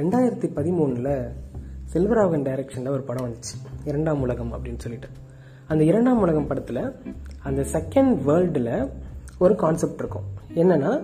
[0.00, 1.28] ரெண்டாயிரத்தி பதிமூணில்
[1.92, 3.56] செல்வராகவன் டைரக்ஷனில் ஒரு படம் வந்துச்சு.
[3.84, 5.08] இரண்டாம் உலகம் அப்படின்னு சொல்லிட்டு.
[5.68, 6.92] அந்த இரண்டாம் உலகம் படத்தில்
[7.38, 8.90] அந்த செகண்ட் வேர்ல்டில்
[9.38, 10.22] ஒரு கான்செப்ட் இருக்கும்.
[10.54, 11.02] என்னன்னா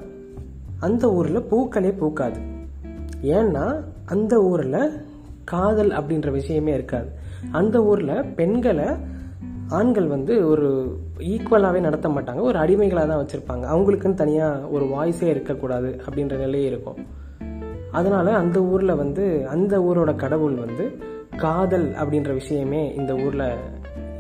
[0.80, 2.40] அந்த ஊரில் பூக்களே பூக்காது.
[3.22, 4.90] ஏன்னா அந்த ஊரில்
[5.44, 7.08] காதல் அப்படின்ற விஷயமே இருக்காது.
[7.50, 8.86] அந்த ஊரில் பெண்களை
[9.68, 12.40] ஆண்கள் வந்து ஒரு ஈக்குவலாகவே நடத்த மாட்டாங்க.
[12.40, 13.64] ஒரு அடிமைகளாக தான் வச்சுருப்பாங்க.
[13.64, 17.24] அவங்களுக்குன்னு தனியாக ஒரு வாய்ஸே இருக்கக்கூடாது அப்படின்ற நிலையே இருக்கும்.
[17.92, 20.98] அதனால் அந்த ஊரில் வந்து அந்த ஊரோட கடவுள் வந்து
[21.36, 23.52] காதல் அப்படின்ற விஷயமே இந்த ஊரில்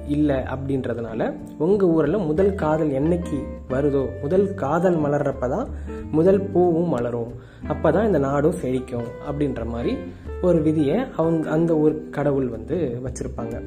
[0.06, 5.66] இல்லை அப்படின்றதுனால உங்கள் ஊரில் முதல் காதல் என்னைக்கு வருதோ முதல் காதல் மலர்றப்பதான்
[6.10, 7.32] முதல் பூவும் மலரும்.
[7.68, 9.96] அப்பதான் இந்த நாடும் செழிக்கும் அப்படின்ற மாதிரி
[10.42, 13.62] ஒரு விதியை அவங்க அந்த ஊர் கடவுள் வந்து வச்சுருப்பாங்க.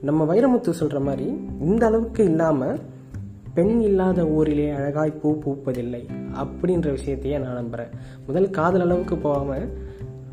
[0.00, 2.80] நம்ம வைரமுத்து சொல்கிற மாதிரி இந்த அளவுக்கு இல்லாமல்
[3.54, 6.04] பெண் இல்லாத ஊரிலே அழகாய் பூ பூப்பதில்லை
[6.34, 7.92] அப்படின்ற விஷயத்தையே நான் நம்புகிறேன்
[8.26, 9.72] முதல் காதல் அளவுக்கு போகாமல்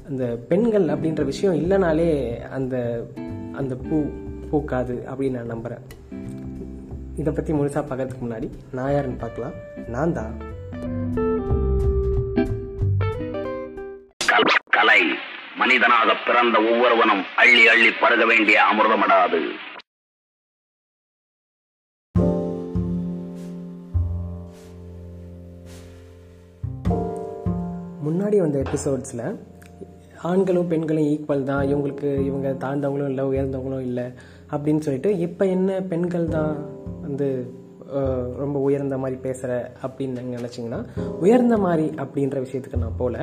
[0.07, 3.05] அந்த பெண்கள் அப்படின்ற விஷயம் இல்லைனாலே அந்த
[3.53, 4.03] அந்த பூ
[4.51, 5.81] பூக்காது அப்படின்னு நான் நம்புறேன்.
[7.15, 9.51] இதை பற்றி முழுசா பார்க்கறதுக்கு முன்னாடி நான் யாருன்னு பார்க்கலாம்.
[9.87, 10.33] நான் தான்.
[14.31, 15.01] கல்- கலை
[15.55, 19.41] மனிதனாக பிறந்த ஒவ்வொருவனும் அள்ளி அள்ளி பருக வேண்டிய அமிர்தமடாது.
[28.27, 29.21] முன்னாடி வந்த எபிசோட்ஸில்
[30.21, 34.05] ஆண்களும் பெண்களும் ஈக்குவல் தான் இவங்களுக்கு இவங்க தாழ்ந்தவங்களும் இல்லை உயர்ந்தவங்களும் இல்லை
[34.51, 36.51] அப்படின்னு சொல்லிட்டு இப்போ என்ன பெண்கள் தான்
[37.01, 37.27] வந்து
[38.37, 39.51] ரொம்ப உயர்ந்த மாதிரி பேசுகிற
[39.83, 40.81] அப்படின்னு நீங்கள் நினச்சிங்கன்னா
[41.19, 43.19] உயர்ந்த மாதிரி அப்படின்ற விஷயத்துக்கு நான் போகல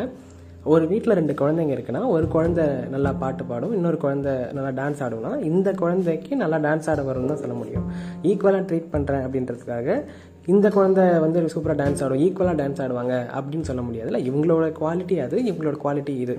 [0.67, 5.33] ஒரு வீட்டில் ரெண்டு குழந்தைங்க இருக்குன்னா ஒரு குழந்தை நல்லா பாட்டு பாடும் இன்னொரு குழந்தை நல்லா டான்ஸ் ஆடும்னா
[5.43, 7.87] இந்த குழந்தைக்கு நல்லா டான்ஸ் ஆட வரும்னு தான் சொல்ல முடியும்.
[8.23, 9.99] ஈக்குவலாக ட்ரீட் பண்ணுறேன் அப்படின்றதுக்காக
[10.47, 15.37] இந்த குழந்தை வந்து சூப்பராக டான்ஸ் ஆடும் ஈக்குவலாக டான்ஸ் ஆடுவாங்க அப்படின்னு சொல்ல முடியாதுல்ல இவங்களோட குவாலிட்டி அது
[15.45, 16.35] இவங்களோட குவாலிட்டி இது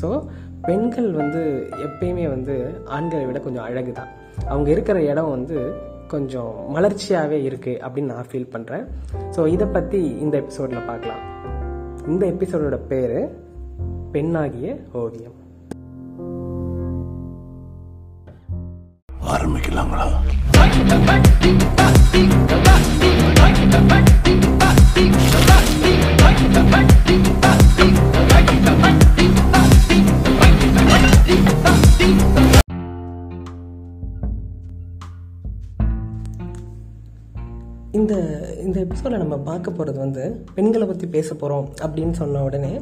[0.00, 0.08] ஸோ
[0.62, 1.42] பெண்கள் வந்து
[1.84, 2.54] எப்பயுமே வந்து
[2.88, 4.10] ஆண்களை விட கொஞ்சம் அழகு தான்
[4.46, 5.56] அவங்க இருக்கிற இடம் வந்து
[6.08, 8.84] கொஞ்சம் மலர்ச்சியாகவே இருக்குது அப்படின்னு நான் ஃபீல் பண்ணுறேன்
[9.36, 11.22] ஸோ இதை பற்றி இந்த எபிசோடில் பார்க்கலாம்
[12.06, 13.18] இந்த எபிசோடோட பேர்
[14.12, 15.36] பெண்ணாகிய ஓவியம்
[19.30, 20.06] ஆரம்பிக்கலாங்களா
[37.92, 38.14] இந்த
[38.60, 40.22] இந்த எபிசோடில் நம்ம பார்க்க போகிறது வந்து
[40.54, 42.72] பெண்களை பற்றி பேச போகிறோம் அப்படின்னு சொன்ன உடனே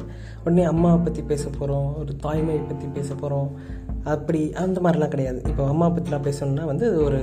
[0.43, 3.49] உடனே அம்மாவை பற்றி பேச போகிறோம் ஒரு தாய்மையை பற்றி பேச போகிறோம்
[4.03, 5.41] அப்படி அந்த மாதிரிலாம் கிடையாது.
[5.47, 7.19] இப்போ அம்மா பற்றிலாம் பேசணும்னா வந்து ஒரு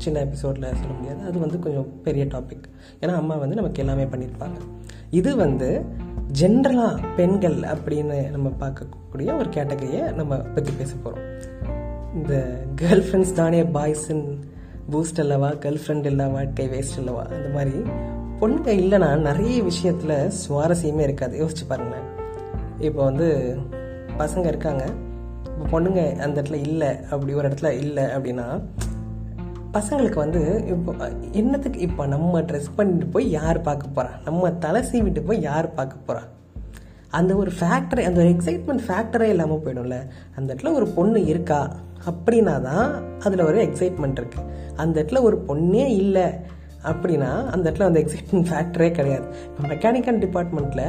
[0.00, 1.20] சின்ன எபிசோடில் சொல்ல முடியாது.
[1.28, 2.66] அது வந்து கொஞ்சம் பெரிய டாபிக்
[3.00, 4.58] ஏன்னா அம்மா வந்து நமக்கு எல்லாமே பண்ணியிருப்பாங்க.
[5.10, 5.68] இது வந்து
[6.40, 11.28] ஜென்ரலாக பெண்கள் அப்படின்னு நம்ம பார்க்கக்கூடிய ஒரு கேட்டகரியை நம்ம பற்றி பேச போகிறோம்
[12.14, 12.34] இந்த
[12.80, 14.24] கேர்ள் ஃப்ரெண்ட்ஸ் தானே பாய்ஸின்
[14.90, 17.24] பூஸ்ட் அல்லவா கேர்ள் ஃப்ரெண்ட் இல்லை வாழ்க்கை வேஸ்ட் அல்லவா?
[17.26, 17.76] அந்த மாதிரி
[18.40, 21.34] பொண்ணுங்க இல்லைன்னா நிறைய விஷயத்தில் சுவாரஸ்யமே இருக்காது.
[21.44, 22.06] யோசிச்சு பாருங்களேன்.
[22.78, 23.28] இப்போ வந்து
[24.18, 24.84] பசங்க இருக்காங்க.
[25.44, 28.46] இப்போ பொண்ணுங்க அந்த இடத்துல இல்லை அப்படி ஒரு இடத்துல இல்லை அப்படின்னா
[29.74, 30.40] பசங்களுக்கு வந்து
[30.74, 30.92] இப்போ
[31.40, 36.06] என்னத்துக்கு இப்போ நம்ம ட்ரெஸ் பண்ணிட்டு போய் யார் பார்க்க போகிறா நம்ம தலை சீவிட்டு போய் யார் பார்க்க
[36.06, 36.22] போகிறா
[37.18, 39.96] அந்த ஒரு ஃபேக்டரே அந்த ஒரு எக்ஸைட்மெண்ட் ஃபேக்டரே இல்லாமல் போயிடும்ல.
[40.36, 41.60] அந்த இடத்துல ஒரு பொண்ணு இருக்கா?
[42.10, 42.90] அப்படின்னா தான்
[43.24, 44.46] அதில் ஒரு எக்ஸைட்மெண்ட் இருக்குது
[44.82, 46.26] அந்த இடத்துல ஒரு பொண்ணே இல்லை
[46.90, 49.26] அப்படின்னா அந்த இடத்துல அந்த எக்ஸைட்மெண்ட் ஃபேக்டரே கிடையாது.
[49.48, 50.86] இப்போ மெக்கானிக்கல் டிபார்ட்மெண்ட்டில்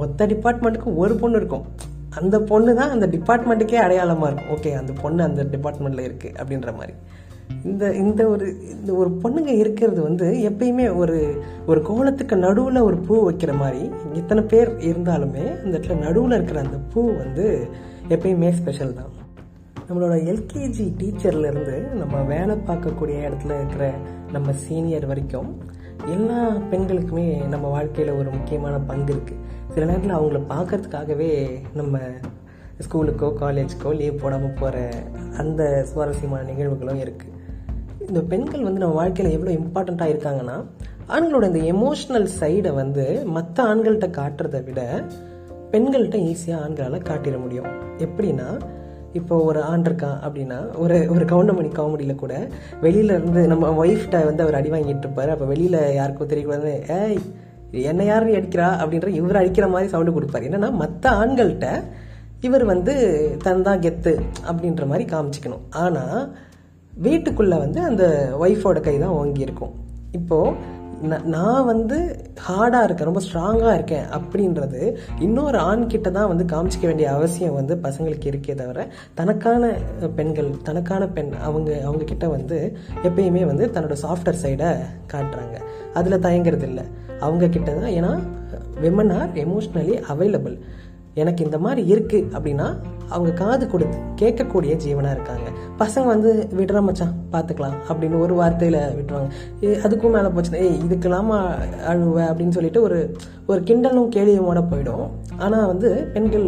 [0.00, 1.66] மொத்த டிபார்ட்மெண்ட்டுக்கு ஒரு பொண்ணு இருக்கும்.
[2.20, 4.52] அந்த பொண்ணு தான் அந்த டிபார்ட்மெண்ட்டுக்கே அடையாளமாக இருக்கும்.
[4.56, 6.94] ஓகே அந்த பொண்ணு அந்த டிபார்ட்மெண்ட்டில் இருக்குது அப்படின்ற மாதிரி.
[7.64, 11.16] இந்த இந்த ஒரு இந்த ஒரு பொண்ணுங்க இருக்கிறது வந்து எப்பயுமே ஒரு
[11.66, 13.82] ஒரு கோலத்துக்கு நடுவில் ஒரு பூ வைக்கிற மாதிரி
[14.14, 17.46] இத்தனை பேர் இருந்தாலுமே அந்த இடத்துல நடுவில் இருக்கிற அந்த பூ வந்து
[18.08, 19.12] எப்பயுமே ஸ்பெஷல் தான்.
[19.88, 23.86] நம்மளோட எல்கேஜி டீச்சர்லேருந்து நம்ம வேலை பார்க்கக்கூடிய இடத்துல இருக்கிற
[24.32, 25.50] நம்ம சீனியர் வரைக்கும்
[26.12, 26.38] எல்லா
[26.70, 29.42] பெண்களுக்குமே நம்ம வாழ்க்கையில் ஒரு முக்கியமான பங்கு இருக்குது
[29.74, 31.30] சில நேரத்தில் அவங்கள பார்க்கறதுக்காகவே
[31.74, 32.00] நம்ம
[32.80, 34.76] ஸ்கூலுக்கோ காலேஜுக்கோ லீவ் போடாமல் போகிற
[35.38, 37.32] அந்த சுவாரஸ்யமான நிகழ்வுகளும் இருக்குது
[38.08, 40.56] இந்த பெண்கள் வந்து நம்ம வாழ்க்கையில் எவ்வளோ இம்பார்ட்டண்ட்டாக இருக்காங்கன்னா
[41.14, 43.04] ஆண்களோட இந்த எமோஷ்னல் சைடை வந்து
[43.36, 44.80] மற்ற ஆண்கள்கிட்ட காட்டுறதை விட
[45.72, 47.70] பெண்கள்கிட்ட ஈஸியாக ஆண்களால் காட்டிட முடியும்.
[48.06, 48.48] எப்படின்னா
[49.18, 52.34] இப்போ ஒரு ஆண் இருக்கான் அப்படின்னா ஒரு ஒரு கவுண்டமணி காமெடியில் கூட
[52.84, 55.32] வெளியில இருந்து நம்ம ஒய்ஃப்ட்ட வந்து அவர் அடி வாங்கிட்டு இருப்பாரு.
[55.34, 57.20] அப்போ வெளியில யாருக்கும் தெரியக்கூடாதுன்னு ஏய்
[57.90, 58.70] என்ன யாரு நீ அடிக்கிறா?
[58.82, 60.48] அப்படின்ற இவர் அடிக்கிற மாதிரி சவுண்டு கொடுப்பாரு.
[60.50, 61.68] என்னன்னா மற்ற ஆண்கள்கிட்ட
[62.48, 62.94] இவர் வந்து
[63.44, 64.12] தன் தான் கெத்து
[64.50, 65.64] அப்படின்ற மாதிரி காமிச்சிக்கணும்.
[65.84, 66.18] ஆனால்
[67.02, 68.04] வீட்டுக்குள்ளே வந்து அந்த
[68.40, 69.74] ஒய்ஃபோட கை தான் ஓங்கியிருக்கும்
[70.12, 70.72] இப்போது
[71.24, 77.12] நான் வந்து ஹார்டாக இருக்கேன் ரொம்ப ஸ்ட்ராங்காக இருக்கேன் அப்படின்றது இன்னொரு ஆண் கிட்ட தான் வந்து காமிச்சிக்க வேண்டிய
[77.12, 79.72] அவசியம் வந்து பசங்களுக்கு இருக்கே தவிர தனக்கான
[80.14, 84.76] பெண்கள் தனக்கான பெண் அவங்க அவங்க கிட்ட வந்து எப்பயுமே வந்து தன்னோட சாஃப்ட்வேர் சைடை
[85.12, 85.56] காட்டுறாங்க.
[85.94, 86.84] அதில் தயங்குறது இல்லை.
[87.20, 88.18] அவங்க கிட்ட தான் ஏன்னா
[88.82, 90.58] விமன் ஆர் எமோஷ்னலி அவைலபிள்
[91.14, 92.76] எனக்கு இந்த மாதிரி இருக்குது அப்படின்னா
[93.08, 95.50] அவங்க காது கொடுத்து கேட்கக்கூடிய ஜீவனாக இருக்காங்க.
[95.78, 99.28] பசங்க வந்து விடுறா மச்சான் பார்த்துக்கலாம் அப்படின்னு ஒரு வார்த்தையில் விட்டுருவாங்க.
[99.64, 101.38] ஏ, அதுக்கும் மேலே போச்சுன்னா ஏய் இதுக்கெல்லாமா
[101.90, 102.16] அழுவ?
[102.30, 102.98] அப்படின்னு சொல்லிட்டு ஒரு
[103.46, 105.06] ஒரு கிண்டலும் கேளியுமோட போயிடும்.
[105.36, 106.46] ஆனால் வந்து பெண்கள்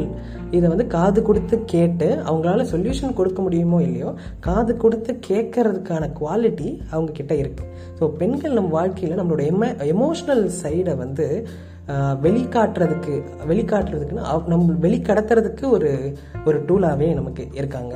[0.50, 7.12] இதை வந்து காது கொடுத்து கேட்டு அவங்களால சொல்யூஷன் கொடுக்க முடியுமோ இல்லையோ காது கொடுத்து கேட்கறதுக்கான குவாலிட்டி அவங்க
[7.12, 7.64] கிட்ட இருக்கு.
[8.00, 11.26] ஸோ பெண்கள் நம்ம வாழ்க்கையில் நம்மளோட எம எமோஷ்னல் சைடை வந்து
[12.22, 13.14] வெளிக்காட்டுறதுக்கு
[13.50, 15.90] வெளிக்காட்டுறதுக்குன்னு நம்ம வெளிக்கடத்துறதுக்கு ஒரு
[16.44, 17.94] ஒரு டூலாகவே நமக்கு இருக்காங்க.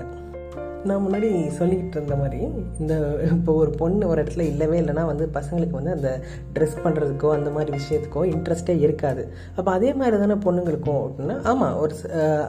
[0.88, 1.28] நான் முன்னாடி
[1.58, 2.38] சொல்லிக்கிட்டு இருந்த மாதிரி
[2.82, 2.94] இந்த
[3.32, 6.10] இப்போ ஒரு பொண்ணு ஒரு இடத்துல இல்லவே இல்லைன்னா வந்து பசங்களுக்கு வந்து அந்த
[6.54, 9.22] ட்ரெஸ் பண்ணுறதுக்கோ அந்த மாதிரி விஷயத்துக்கோ இன்ட்ரெஸ்டே இருக்காது.
[9.58, 11.94] அப்போ அதே மாதிரி தானே பொண்ணுங்களுக்கும் அப்படின்னா ஆமாம் ஒரு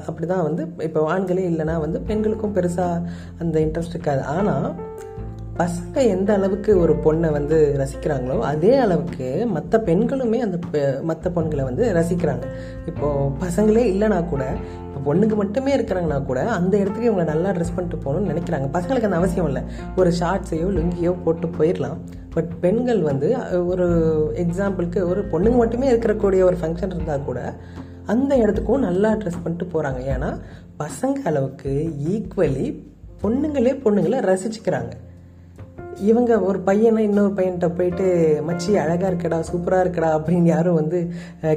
[0.10, 3.06] அப்படி தான் வந்து இப்போ ஆண்களே இல்லைன்னா வந்து பெண்களுக்கும் பெருசாக
[3.40, 4.24] அந்த இன்ட்ரெஸ்ட் இருக்காது.
[4.36, 4.68] ஆனால்
[5.62, 10.58] பசங்க எந்த அளவுக்கு ஒரு பொண்ணை வந்து ரசிக்கிறாங்களோ அதே அளவுக்கு மற்ற பெண்களுமே அந்த
[11.10, 12.46] மற்ற பொண்களை வந்து ரசிக்கிறாங்க.
[12.92, 13.08] இப்போ
[13.44, 14.46] பசங்களே இல்லைனா கூட
[15.06, 18.68] பொண்ணுக்கு மட்டுமே இருக்கிறாங்கன்னா கூட அந்த இடத்துக்கு இவங்க நல்லா ட்ரெஸ் பண்ணிட்டு போகணும்னு நினைக்கிறாங்க.
[18.78, 19.64] பசங்களுக்கு அந்த அவசியம் இல்லை.
[20.02, 22.00] ஒரு ஷார்ட்ஸையோ லுங்கியோ போட்டு போயிடலாம்
[22.36, 23.30] பட் பெண்கள் வந்து
[23.72, 23.88] ஒரு
[24.44, 27.40] எக்ஸாம்பிளுக்கு ஒரு பொண்ணுங்க மட்டுமே இருக்கக்கூடிய ஒரு ஃபங்க்ஷன் இருந்தால் கூட
[28.14, 30.30] அந்த இடத்துக்கும் நல்லா ட்ரெஸ் பண்ணிட்டு போகிறாங்க ஏன்னா
[30.84, 31.74] பசங்க அளவுக்கு
[32.14, 32.68] ஈக்குவலி
[33.24, 34.94] பொண்ணுங்களே பொண்ணுங்களை ரசிச்சுக்கிறாங்க.
[36.00, 38.06] இவங்க ஒரு பையனை இன்னொரு பையன்கிட்ட போயிட்டு
[38.48, 41.00] மச்சி அழகாக இருக்கடா சூப்பராக இருக்கடா அப்படின்னு யாரும் வந்து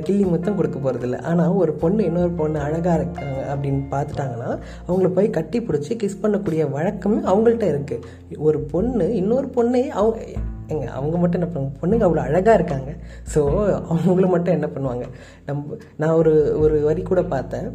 [0.07, 4.51] கிள்ளி முத்தம் கொடுக்க போகிறதில்ல ஆனால் ஒரு பொண்ணு இன்னொரு பொண்ணு அழகாக இருக்காங்க அப்படின்னு பார்த்துட்டாங்கன்னா
[4.89, 10.21] அவங்கள போய் கட்டி பிடிச்சி கிஸ் பண்ணக்கூடிய வழக்கமே அவங்கள்ட்ட இருக்குது ஒரு பொண்ணு இன்னொரு பொண்ணை அவங்க
[10.67, 11.79] எங்க அவங்க மட்டும் என்ன பண்ணுவாங்க?
[11.81, 12.91] பொண்ணுங்க அவ்வளோ அழகாக இருக்காங்க.
[13.35, 13.41] ஸோ
[13.93, 15.07] அவங்கள மட்டும் என்ன பண்ணுவாங்க?
[15.47, 17.69] நம்ம நான் ஒரு ஒரு வரி கூட பார்த்தேன்.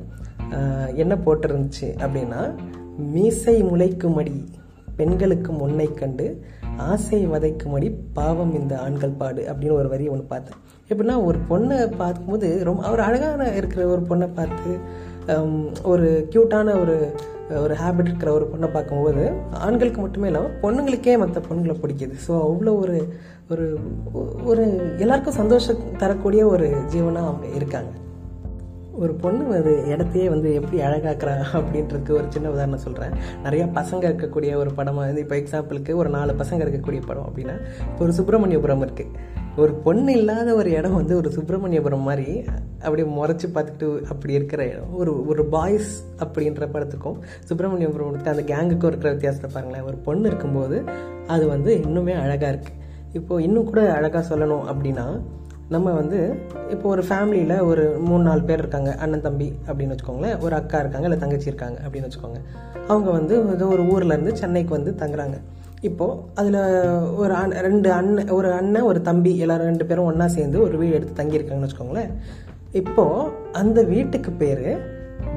[0.94, 2.56] என்ன போட்டிருந்துச்சு அப்படின்னா
[2.98, 4.38] மீசை முளைக்குமடி.
[5.00, 6.28] பெண்களுக்கு முன்னை கண்டு
[6.90, 10.60] ஆசை வதைக்கும்படி பாவம் இந்த ஆண்கள் பாடு அப்படின்னு ஒரு வரி ஒன்று பார்த்தேன்.
[10.92, 14.72] எப்படின்னா ஒரு பொண்ணை பார்க்கும்போது ரொம்ப ஒரு அழகான இருக்கிற ஒரு பொண்ணை பார்த்து
[15.92, 16.96] ஒரு க்யூட்டான ஒரு
[17.64, 19.24] ஒரு ஹேபிட் இருக்கிற ஒரு பொண்ணை பார்க்கும்போது
[19.68, 22.16] ஆண்களுக்கு மட்டுமே இல்லாமல் பொண்ணுங்களுக்கே மற்ற பொண்ணுங்களை பிடிக்குது.
[22.28, 22.98] ஸோ அவ்வளோ ஒரு
[23.52, 23.66] ஒரு
[24.52, 24.64] ஒரு
[25.04, 27.92] எல்லாருக்கும் சந்தோஷம் தரக்கூடிய ஒரு ஜீவனாக அவங்க இருக்காங்க.
[29.00, 33.14] ஒரு பொண்ணு ஒரு இடத்தையே வந்து எப்படி அழகாக்குறா அப்படின்றதுக்கு ஒரு சின்ன உதாரணம் சொல்கிறேன்
[33.44, 38.00] நிறைய பசங்க இருக்கக்கூடிய ஒரு படமாக வந்து இப்போ எக்ஸாம்பிளுக்கு ஒரு நாலு பசங்க இருக்கக்கூடிய படம் அப்படின்னா இப்போ
[38.00, 42.44] ஒரு சுப்பிரமணியபுரம் இருக்குது ஒரு பொண்ணு இல்லாத ஒரு இடம் வந்து ஒரு சுப்பிரமணியபுரம் மாதிரி
[42.82, 44.94] அப்படியே முறைச்சி பார்த்துக்கிட்டு அப்படி இருக்கிற இடம்.
[44.94, 47.18] ஒரு ஒரு பாய்ஸ் அப்படின்ற படத்துக்கும்
[47.50, 49.86] சுப்பிரமணியபுரத்துக்கு அந்த கேங்குக்கும் இருக்கிற வித்தியாசத்தை பாருங்களேன்.
[49.86, 50.84] ஒரு பொண்ணு இருக்கும்போது
[51.28, 52.78] அது வந்து இன்னுமே அழகாக இருக்குது
[53.14, 55.06] இப்போது இன்னும் கூட அழகாக சொல்லணும் அப்படின்னா
[55.74, 56.20] நம்ம வந்து
[56.74, 58.92] இப்போ ஒரு ஃபேமிலியில் ஒரு மூணு நாலு பேர் இருக்காங்க.
[59.04, 60.38] அண்ணன் தம்பி அப்படின்னு வச்சுக்கோங்களேன்.
[60.46, 62.40] ஒரு அக்கா இருக்காங்க இல்லை தங்கச்சி இருக்காங்க அப்படின்னு வச்சுக்கோங்க.
[62.92, 65.38] அவங்க வந்து ஏதோ ஒரு ஊர்லேருந்து சென்னைக்கு வந்து தங்குறாங்க.
[65.90, 66.60] இப்போது அதில்
[67.22, 70.98] ஒரு அண் ரெண்டு அண்ணன் ஒரு அண்ணன் ஒரு தம்பி எல்லோரும் ரெண்டு பேரும் ஒன்றா சேர்ந்து ஒரு வீடு
[70.98, 72.12] எடுத்து தங்கியிருக்காங்கன்னு வச்சுக்கோங்களேன்.
[72.82, 73.30] இப்போது
[73.62, 74.68] அந்த வீட்டுக்கு பேர்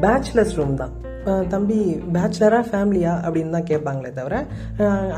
[0.05, 0.95] பேச்சுலர்ஸ் ரூம் தான்.
[1.55, 1.79] தம்பி
[2.15, 4.37] பேச்சுலராக ஃபேமிலியா அப்படின்னு தான் கேட்பாங்களே தவிர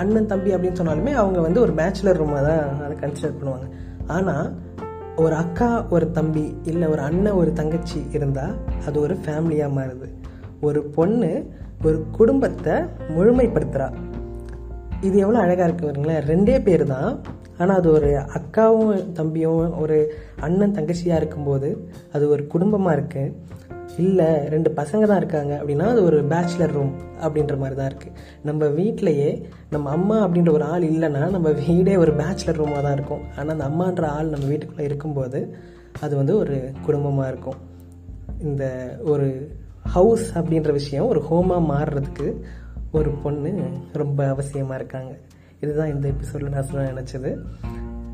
[0.03, 3.69] அண்ணன் தம்பி அப்படின்னு சொன்னாலுமே அவங்க வந்து ஒரு பேச்சுலர் ரூமாக தான் அதை கன்சிடர் பண்ணுவாங்க.
[4.17, 4.47] ஆனால்
[5.17, 8.55] ஒரு அக்கா ஒரு தம்பி இல்லை ஒரு அண்ணன் ஒரு தங்கச்சி இருந்தால்
[8.87, 10.09] அது ஒரு ஃபேமிலியாக மாறுது.
[10.61, 11.31] ஒரு பொண்ணு
[11.85, 12.73] ஒரு குடும்பத்தை
[13.17, 13.89] முழுமைப்படுத்துகிறா
[15.03, 17.21] இது எவ்வளோ அழகாக இருக்குது வருங்களேன் ரெண்டே பேர் தான்
[17.59, 23.35] ஆனால் அது ஒரு அக்காவும் தம்பியும் ஒரு அண்ணன் தங்கச்சியாக இருக்கும்போது அது ஒரு குடும்பமாக இருக்குது
[24.03, 28.67] இல்லை ரெண்டு பசங்க தான் இருக்காங்க அப்படின்னா அது ஒரு பேச்சுலர் ரூம் அப்படின்ற மாதிரி தான் இருக்குது நம்ம
[28.67, 29.29] வீட்டிலையே
[29.71, 33.23] நம்ம அம்மா அப்படின்ற ஒரு ஆள் இல்லைன்னா நம்ம வீடே ஒரு பேச்சுலர் ரூமாக தான் இருக்கும்.
[33.37, 35.41] ஆனால் அந்த அம்மான்ற ஆள் நம்ம வீட்டுக்குள்ளே இருக்கும்போது
[36.01, 37.61] அது வந்து ஒரு குடும்பமாக இருக்கும்.
[38.41, 38.65] இந்த
[39.05, 39.29] ஒரு
[39.97, 42.29] ஹவுஸ் அப்படின்ற விஷயம் ஒரு ஹோமாக மாறுறதுக்கு
[42.91, 43.53] ஒரு பொண்ணு
[44.03, 45.13] ரொம்ப அவசியமாக இருக்காங்க.
[45.61, 47.31] இதுதான் இந்த எபிசோடில் நான் சொல்ல நினச்சது.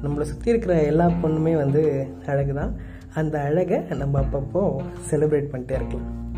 [0.03, 1.83] நம்மளை சுற்றி இருக்கிற எல்லா பொண்ணுமே வந்து
[2.27, 2.73] அழகு தான்
[3.15, 6.29] அந்த அழகை நம்ம அப்பப்போ செலிப்ரேட் பண்ணிட்டே இருக்கலாம்.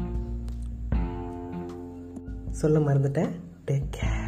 [2.50, 3.30] சொல்ல மறந்துட்டேன்.
[3.66, 4.21] Take care